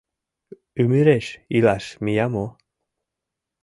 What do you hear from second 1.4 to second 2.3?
илаш мия